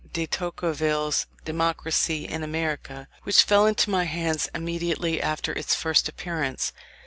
[0.13, 6.73] de Tocqueville's Democracy in America, which fell into my hands immediately after its first appearance.